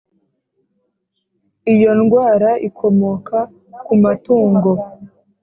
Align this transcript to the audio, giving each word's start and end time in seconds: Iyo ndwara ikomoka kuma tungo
Iyo 1.73 1.91
ndwara 1.99 2.49
ikomoka 2.67 3.37
kuma 3.85 4.09
tungo 4.23 4.71